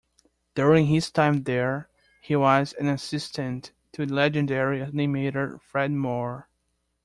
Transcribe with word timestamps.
During 0.55 0.87
his 0.87 1.11
time 1.11 1.43
there 1.43 1.87
he 2.21 2.35
was 2.35 2.73
an 2.79 2.87
assistant 2.87 3.71
to 3.91 4.03
legendary 4.03 4.79
animator 4.79 5.61
Fred 5.61 5.91
Moore. 5.91 6.49